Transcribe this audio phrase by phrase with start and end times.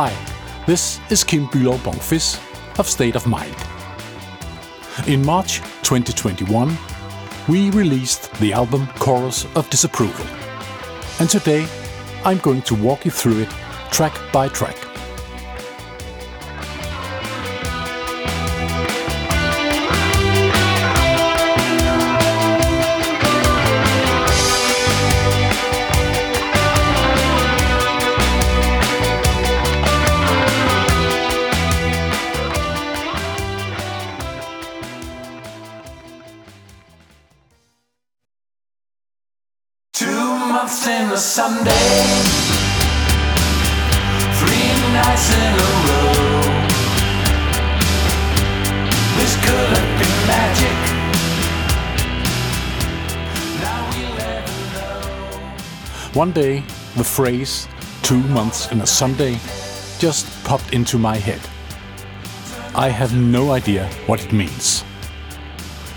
[0.00, 0.14] Hi,
[0.64, 2.38] this is Kim Bülow Bongfis
[2.78, 3.56] of State of Mind.
[5.08, 6.78] In March 2021,
[7.48, 10.24] we released the album Chorus of Disapproval.
[11.18, 11.66] And today,
[12.24, 13.50] I'm going to walk you through it
[13.90, 14.77] track by track.
[56.18, 56.64] One day,
[56.96, 57.68] the phrase
[58.02, 59.38] two months in a Sunday
[60.00, 61.40] just popped into my head.
[62.74, 64.82] I have no idea what it means.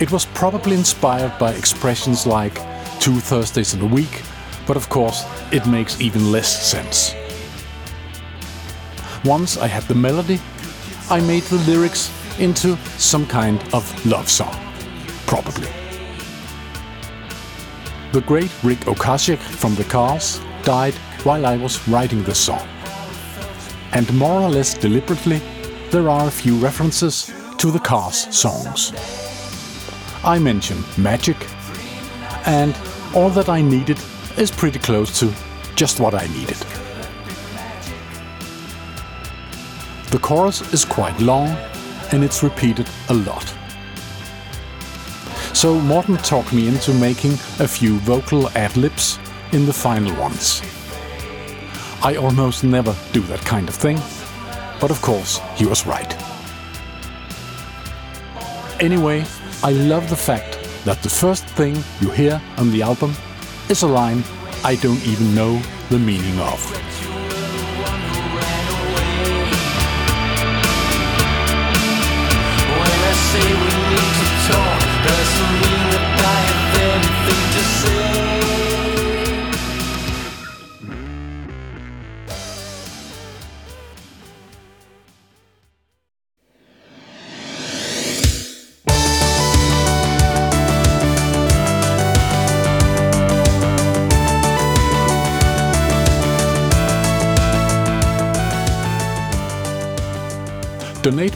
[0.00, 2.52] It was probably inspired by expressions like
[3.00, 4.20] two Thursdays in a week
[4.66, 7.14] but of course it makes even less sense.
[9.24, 10.38] Once I had the melody,
[11.08, 14.54] I made the lyrics into some kind of love song.
[15.26, 15.81] Probably.
[18.12, 20.92] The great Ric Ocasek from The Cars died
[21.24, 22.68] while I was writing the song.
[23.92, 25.40] And more or less deliberately,
[25.90, 28.92] there are a few references to the Cars songs.
[30.22, 31.38] I mention magic,
[32.44, 32.76] and
[33.14, 33.98] all that I needed
[34.36, 35.32] is pretty close to
[35.74, 36.58] just what I needed.
[40.10, 41.48] The chorus is quite long
[42.12, 43.54] and it's repeated a lot.
[45.62, 49.20] So Morten talked me into making a few vocal ad-libs
[49.52, 50.60] in the final ones.
[52.02, 54.00] I almost never do that kind of thing,
[54.80, 56.12] but of course he was right.
[58.80, 59.24] Anyway,
[59.62, 63.14] I love the fact that the first thing you hear on the album
[63.68, 64.24] is a line
[64.64, 67.11] I don't even know the meaning of.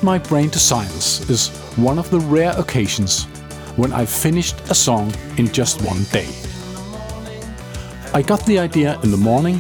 [0.07, 3.25] My Brain to Science is one of the rare occasions
[3.75, 6.29] when I've finished a song in just one day.
[8.15, 9.59] I got the idea in the morning,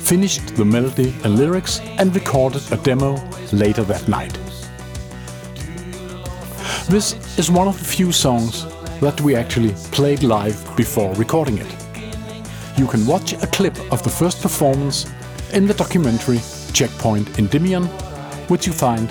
[0.00, 3.22] finished the melody and lyrics, and recorded a demo
[3.52, 4.32] later that night.
[6.88, 8.64] This is one of the few songs
[9.02, 11.76] that we actually played live before recording it.
[12.78, 15.04] You can watch a clip of the first performance
[15.52, 16.40] in the documentary
[16.72, 17.90] Checkpoint Endymion
[18.48, 19.10] which you find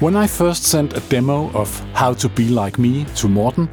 [0.00, 3.68] When I first sent a demo of How to Be Like Me to Morten,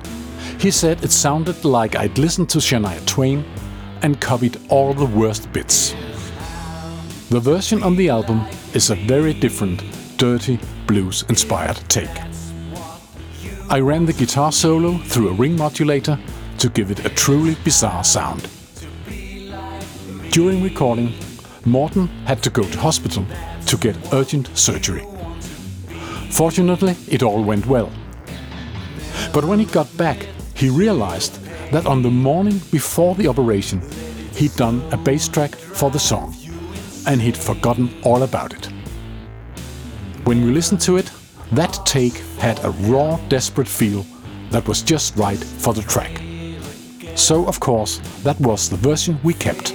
[0.60, 3.46] he said it sounded like I'd listened to Shania Twain
[4.02, 5.94] and copied all the worst bits.
[7.30, 8.42] The version on the album
[8.74, 9.84] is a very different,
[10.18, 10.58] dirty,
[10.88, 12.18] blues inspired take.
[13.70, 16.18] I ran the guitar solo through a ring modulator
[16.58, 18.50] to give it a truly bizarre sound.
[20.32, 21.14] During recording,
[21.66, 23.28] Morten had to go to hospital
[23.68, 25.06] to get urgent surgery.
[26.36, 27.90] Fortunately, it all went well.
[29.34, 31.40] But when he got back, he realized
[31.72, 33.82] that on the morning before the operation,
[34.34, 36.36] he'd done a bass track for the song,
[37.08, 38.66] and he'd forgotten all about it.
[40.26, 41.10] When we listened to it,
[41.54, 44.06] that take had a raw, desperate feel
[44.50, 46.22] that was just right for the track.
[47.16, 49.75] So, of course, that was the version we kept.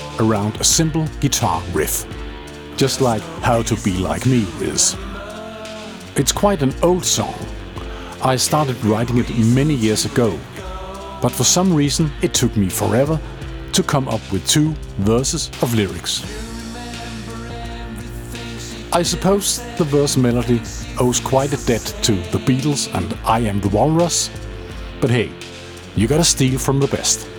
[0.21, 2.05] around a simple guitar riff,
[2.77, 4.95] just like How to Be Like Me is.
[6.15, 7.35] It's quite an old song.
[8.21, 10.39] I started writing it many years ago,
[11.21, 13.19] but for some reason it took me forever
[13.73, 16.23] to come up with two verses of lyrics.
[18.93, 20.61] I suppose the verse melody
[20.99, 24.29] owes quite a debt to the Beatles and I Am the Walrus,
[24.99, 25.31] but hey,
[25.95, 27.30] you gotta steal from the best.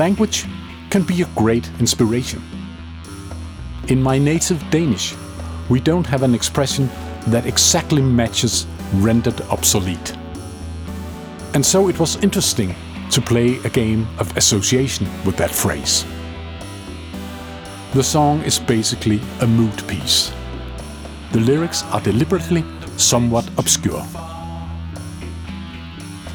[0.00, 0.46] Language
[0.88, 2.42] can be a great inspiration.
[3.88, 5.14] In my native Danish,
[5.68, 6.88] we don't have an expression
[7.26, 10.16] that exactly matches rendered obsolete.
[11.52, 12.74] And so it was interesting
[13.10, 16.06] to play a game of association with that phrase.
[17.92, 20.32] The song is basically a mood piece.
[21.32, 22.64] The lyrics are deliberately
[22.96, 24.06] somewhat obscure.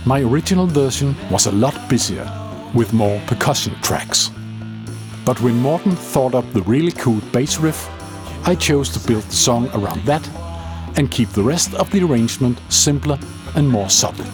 [0.06, 2.30] My original version was a lot busier,
[2.74, 4.32] with more percussion tracks.
[5.26, 7.90] But when Morten thought up the really cool bass riff,
[8.48, 10.28] I chose to build the song around that
[10.98, 13.20] and keep the rest of the arrangement simpler
[13.56, 14.26] and more subtle.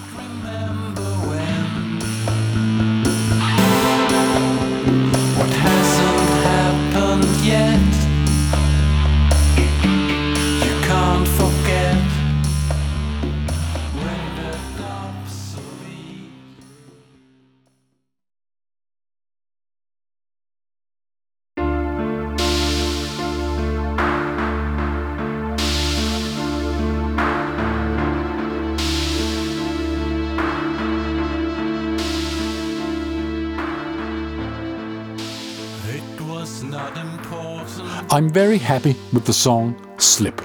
[38.13, 40.41] I'm very happy with the song Slip.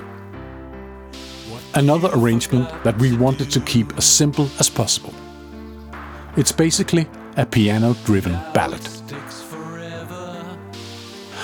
[1.74, 5.12] Another arrangement that we wanted to keep as simple as possible.
[6.36, 8.88] It's basically a piano driven ballad.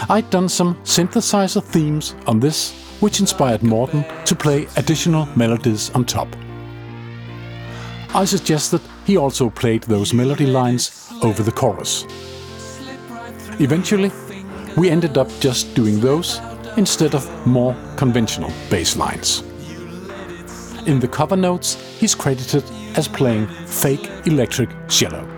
[0.08, 6.04] I'd done some synthesizer themes on this, which inspired Morten to play additional melodies on
[6.04, 6.28] top.
[8.14, 12.06] I suggested he also played those melody lines over the chorus.
[13.58, 14.12] Eventually,
[14.76, 16.40] we ended up just doing those
[16.76, 19.42] instead of more conventional bass lines.
[20.86, 22.64] In the cover notes, he's credited
[22.96, 25.31] as playing fake electric cello.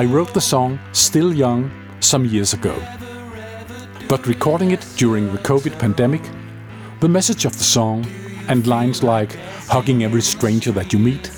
[0.00, 2.74] I wrote the song Still Young some years ago.
[4.08, 6.22] But recording it during the COVID pandemic,
[7.00, 8.06] the message of the song
[8.48, 9.34] and lines like
[9.68, 11.30] hugging every stranger that you meet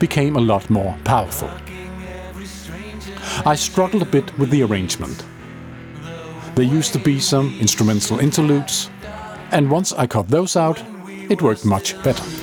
[0.00, 1.48] became a lot more powerful.
[3.46, 5.24] I struggled a bit with the arrangement.
[6.56, 8.90] There used to be some instrumental interludes,
[9.52, 10.82] and once I cut those out,
[11.30, 12.41] it worked much better.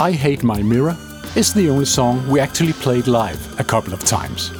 [0.00, 0.96] I Hate My Mirror
[1.34, 4.52] is the only song we actually played live a couple of times,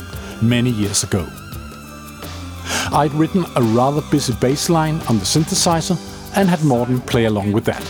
[0.42, 1.28] many years ago.
[2.92, 5.96] I'd written a rather busy bass line on the synthesizer
[6.36, 7.88] and had Morten play along with that.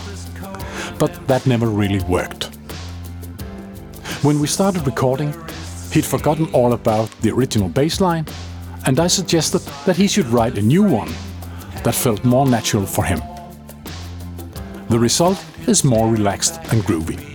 [0.99, 2.55] But that never really worked.
[4.23, 5.33] When we started recording,
[5.91, 8.27] he'd forgotten all about the original bass line,
[8.85, 11.15] and I suggested that he should write a new one
[11.83, 13.23] that felt more natural for him.
[14.91, 17.28] The result is more relaxed and groovy.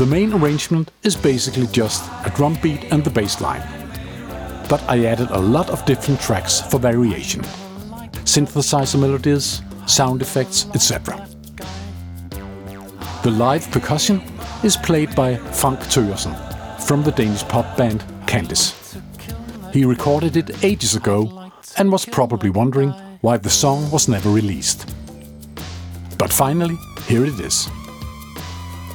[0.00, 3.60] The main arrangement is basically just a drum beat and the bass line.
[4.66, 7.42] But I added a lot of different tracks for variation.
[8.24, 11.28] Synthesizer melodies, sound effects, etc.
[13.22, 14.22] The live percussion
[14.62, 16.34] is played by Frank Thøgersen
[16.80, 18.72] from the Danish pop band Candice.
[19.70, 24.90] He recorded it ages ago and was probably wondering why the song was never released.
[26.16, 27.68] But finally, here it is.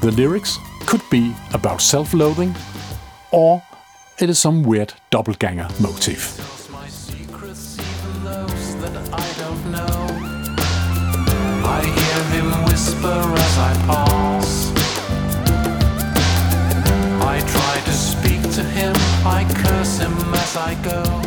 [0.06, 2.54] The lyrics could be about self loathing,
[3.32, 3.64] or
[4.20, 6.40] it is some weird doppelganger motif.
[11.66, 14.72] I hear him whisper as I pass.
[17.24, 18.94] I try to speak to him,
[19.26, 21.25] I curse him as I go.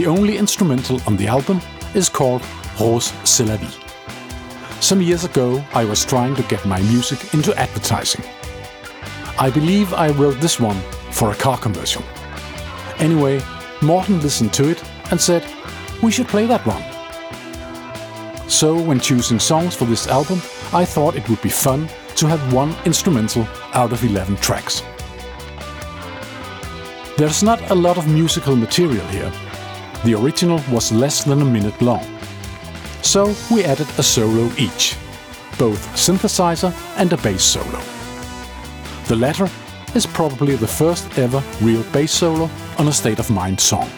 [0.00, 1.60] The only instrumental on the album
[1.94, 2.42] is called
[2.80, 3.60] Rose c'est.
[4.80, 8.24] Some years ago, I was trying to get my music into advertising.
[9.38, 10.80] I believe I wrote this one
[11.10, 12.02] for a car commercial.
[12.96, 13.42] Anyway,
[13.82, 15.44] Morten listened to it and said,
[16.02, 16.82] we should play that one.
[18.48, 20.40] So, when choosing songs for this album,
[20.72, 24.82] I thought it would be fun to have one instrumental out of 11 tracks.
[27.18, 29.30] There's not a lot of musical material here.
[30.04, 32.06] The original was less than a minute long.
[33.02, 34.96] So we added a solo each,
[35.58, 37.80] both synthesizer and a bass solo.
[39.08, 39.48] The latter
[39.94, 43.90] is probably the first ever real bass solo on a State of Mind song.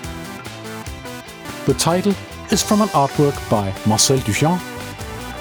[1.67, 2.15] The title
[2.51, 4.61] is from an artwork by Marcel Duchamp,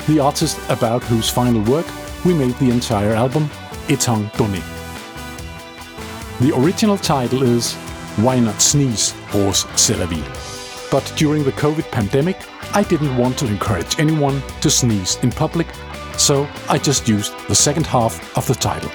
[0.07, 1.87] the artist about whose final work
[2.23, 3.49] we made the entire album,
[3.87, 4.61] Étant Donnés.
[6.39, 7.73] The original title is
[8.17, 10.50] Why Not Sneeze, Rose c'est.
[10.91, 12.37] But during the COVID pandemic,
[12.75, 15.67] I didn't want to encourage anyone to sneeze in public,
[16.17, 18.91] so I just used the second half of the title.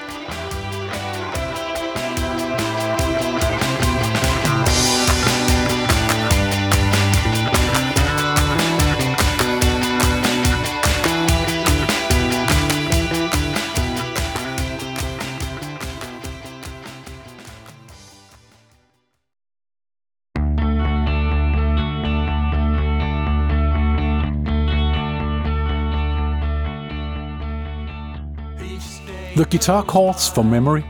[29.57, 30.85] Guitar chords for Memory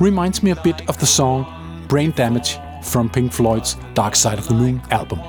[0.00, 4.48] reminds me a bit of the song Brain Damage from Pink Floyd's Dark Side of
[4.48, 5.20] the Moon album.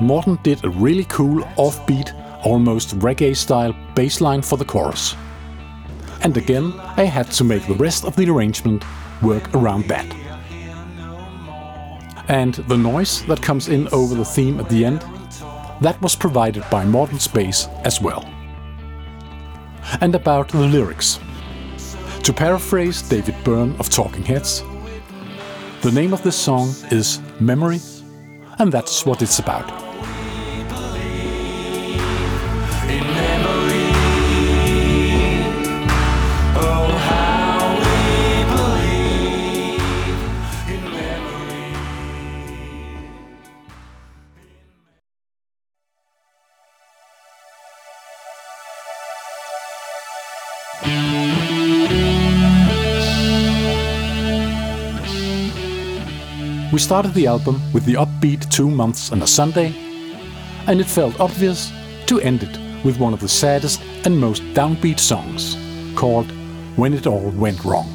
[0.00, 5.14] Morten did a really cool offbeat, almost reggae style bass line for the chorus.
[6.22, 8.82] And again, I had to make the rest of the arrangement
[9.20, 10.06] work around that.
[12.28, 15.02] And the noise that comes in over the theme at the end,
[15.82, 18.24] that was provided by Morten's bass as well.
[20.00, 21.20] And about the lyrics.
[22.28, 24.62] To paraphrase David Byrne of Talking Heads,
[25.80, 27.80] the name of this song is Memory,
[28.58, 29.87] and that's what it's about.
[56.78, 59.74] We started the album with the upbeat Two Months and a Sunday,
[60.68, 61.72] and it felt obvious
[62.06, 65.56] to end it with one of the saddest and most downbeat songs,
[65.96, 66.30] called
[66.76, 67.88] When It All Went Wrong.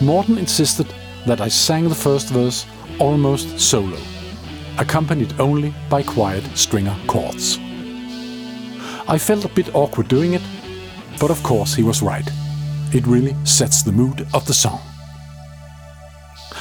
[0.00, 0.86] Morten insisted
[1.26, 2.64] that I sang the first verse
[2.98, 3.98] almost solo,
[4.78, 7.58] accompanied only by quiet stringer chords.
[9.06, 10.42] I felt a bit awkward doing it,
[11.20, 12.26] but of course he was right.
[12.94, 14.80] It really sets the mood of the song.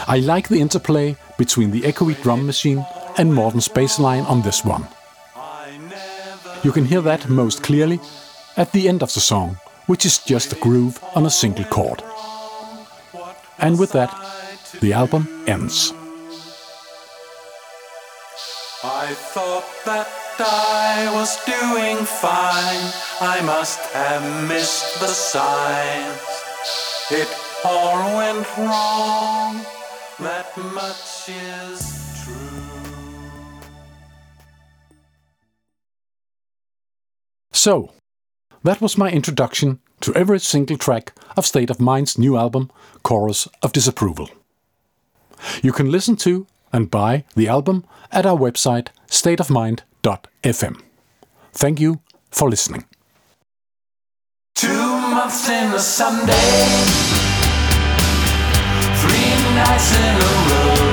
[0.08, 2.86] I like the interplay between the echoey drum machine
[3.18, 4.88] and Morten's bass line on this one.
[6.64, 8.00] You can hear that most clearly
[8.58, 9.58] at the end of the song,
[9.88, 12.04] which is just a groove on a single chord.
[13.60, 14.12] And with that,
[14.82, 15.94] the album ends.
[18.84, 20.08] I thought that
[20.40, 22.92] I was doing fine.
[23.22, 26.22] I must have missed the signs.
[27.12, 27.30] It
[27.64, 29.66] all went wrong.
[30.20, 32.34] That much is true.
[37.52, 37.92] So,
[38.64, 42.72] that was my introduction to every single track of State of Mind's new album,
[43.04, 44.30] Chorus of Disapproval.
[45.62, 50.82] You can listen to and buy the album at our website stateofmind.fm.
[51.54, 52.02] Thank you
[52.32, 52.86] for listening.
[54.56, 57.23] Two months in a Sunday,
[59.56, 60.93] nights in a row.